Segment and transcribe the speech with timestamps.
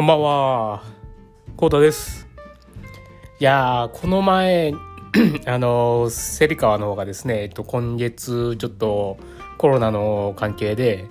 [0.00, 0.82] こんばんは。
[1.58, 2.26] コータです。
[3.38, 4.72] いやー、この前、
[5.44, 9.18] あの、芹川の方がですね、えっと、今月、ちょっと
[9.58, 11.04] コロナの関係で、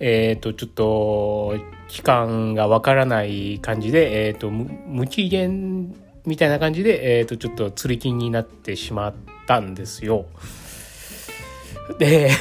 [0.00, 1.54] えっと、ちょっと、
[1.86, 5.94] 期間がわからない感じで、えっと、無期限
[6.26, 9.14] みたいな感じで、えっと、ちょっと釣り金になってしまっ
[9.46, 10.26] たんですよ。
[12.00, 12.32] で、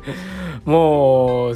[0.66, 1.54] もう、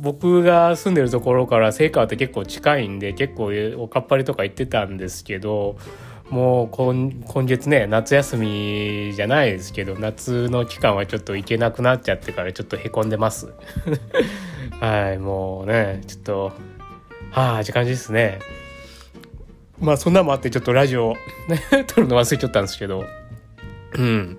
[0.00, 5.76] 僕が住んでるところから聖川って結構近いんで結構おかっぱりとか行ってたんですけど
[6.30, 13.52] もう今今月ね夏休みじゃないですけど夏の期間はちょっと行けなくなっちゃってからちょっとへこんでます。
[14.80, 16.52] はいもうねちょっと
[17.32, 18.38] はあって感じですね。
[19.80, 21.16] まあそんなもあってちょっとラジオ
[21.48, 23.04] ね 撮るの忘れちゃったんですけど。
[23.98, 24.38] うん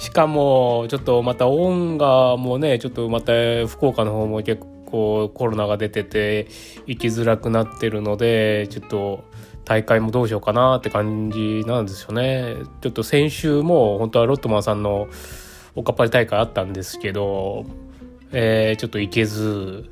[0.00, 3.32] しかも、ちょっとまた音がもね、ちょっとまた
[3.66, 6.48] 福岡の方も結構コロナが出てて
[6.86, 9.24] 行きづらくなってるので、ちょっと
[9.66, 12.56] 大会もどうしようかなって感じなんですよね。
[12.80, 15.06] ちょっと先週も本当はロットマンさんの
[15.74, 17.66] おかっぱり大会あったんですけど、
[18.32, 19.84] えー、ちょっと行けず、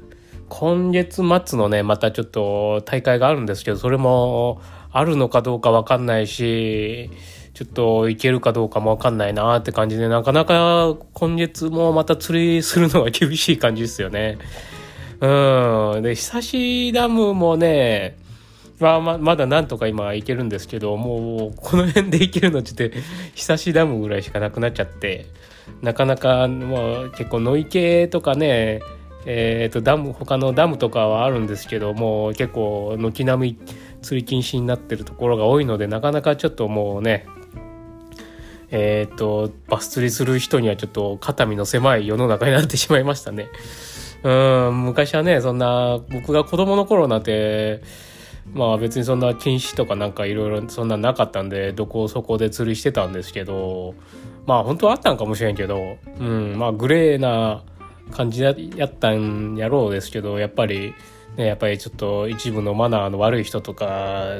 [0.49, 7.11] 今月末のね、またちょっと大会があるんですけど、それもあるのかどうかわかんないし、
[7.59, 14.39] ちょっと行けるかどうかもわかんないなって感じで、なかなか今月もまた釣りするのが厳しい感じですよね。
[15.21, 16.03] うん。
[16.05, 18.17] で、久しダムもね、
[18.79, 22.93] まあ、ままだなんとか今行けるんですけど、もうこの辺で行けるのって
[23.35, 25.27] 久しダムぐらいしかなくなっちゃって、
[25.83, 28.83] なかなか、まあ結構野池とかね、
[29.27, 33.67] えっ、とダム、他のダムとかはあるんですけど、もう結構軒並み
[34.01, 37.27] 釣り禁止になってるところが多いので、なかなかちょっともうね、
[38.71, 43.49] えっ、と、バス釣りする人にはちょっと肩身の狭い世の中になってしまいましたね。
[44.23, 44.31] う
[44.71, 47.83] ん、昔はね、そんな、僕が子供の頃なんて、
[48.53, 53.95] まあ別にそんな禁止とかなんかいろいろそんななかったんで、どこそこで釣りしてたんですけど、
[54.47, 57.63] まあ本当はあったんかもしれんけど、うん、まあグレーな
[58.11, 58.53] 感じや
[58.87, 60.95] ったんやろうですけど、やっぱり、
[61.37, 63.87] ね、やっぱりちょっと一部のマナーの悪い人とか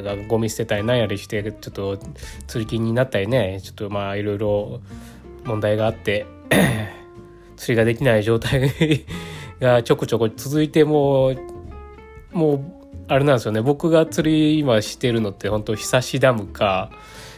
[0.03, 1.99] がゴミ捨てたりなんやりしてちょっと
[2.49, 4.81] 釣り金になったりねちょっとまあいろいろ
[5.45, 6.27] 問題があって
[7.57, 8.73] 釣りができない状態
[9.61, 11.37] がちょこちょこ続いてもう
[12.33, 12.61] もう
[13.09, 13.63] あれなんですよね。
[13.63, 16.91] 僕が釣り今してるのって本当久しダムか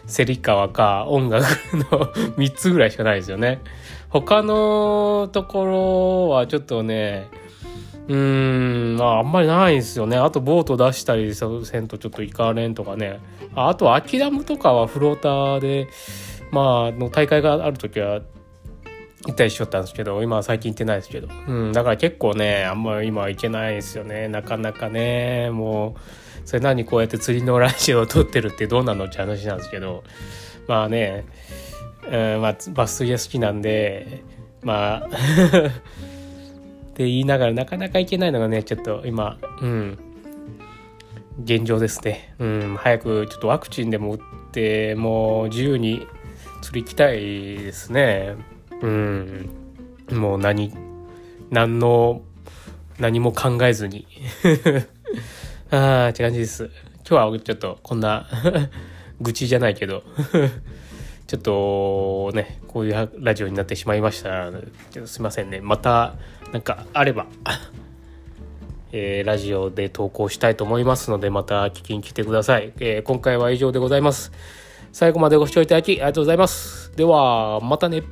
[0.06, 1.44] 芹川か音楽
[1.77, 2.06] の
[2.37, 3.61] 3つぐらいしかないですよね。
[4.09, 7.28] 他のところはちょっとね
[8.10, 10.16] うーん、まあ、あんまりないですよね。
[10.16, 13.21] あと、ボート出したりせんとちょっと行かれんとかね。
[13.54, 15.87] ああと、秋ダムとかはフローターで、
[16.50, 18.22] まあ、の大会がある時は
[19.26, 21.28] 行ったりしよったんですけど、今は最近行ってないですけど。
[21.47, 24.26] うん、だから結構ね、あんまり今は行けないですよね。
[24.26, 30.03] なかなかね、もう、それ何こうやって釣りのラジオを撮ってるってどうなのって話なんですけど、
[30.66, 31.26] まあね、
[32.10, 34.25] うん、まあ、バス釣りが好きなんで、
[34.62, 35.09] まあ、
[37.00, 39.99] って言いながらなかなか行けないのがねちょっと今うん。
[41.43, 42.34] 現状ですね。
[42.38, 42.77] うん。
[42.78, 44.21] 早くちょっとワクチンでも打っ
[44.53, 46.06] てもう自由に
[46.61, 48.37] 釣り行きたいですね。
[48.83, 49.49] うん。
[50.11, 50.75] もう何
[51.50, 52.21] 何の
[52.99, 54.06] 何も考えずに。
[55.71, 56.71] ああって感じです。
[57.09, 58.28] 今日はちょっとこんな
[59.22, 60.03] 愚痴じゃないけど。
[61.27, 64.50] ちょっとね、こういうラジオになってしまいました。
[65.06, 65.61] すいませんね。
[65.61, 66.17] また、
[66.53, 67.27] なんかあれば、
[68.93, 72.72] えー、ラジオで投稿したいと思いますので、また聞きに来てください。
[72.81, 74.33] えー、今回は以上でございます。
[74.93, 76.94] 最後までご視聴いただきありがとうございます。
[76.97, 78.03] では、またね。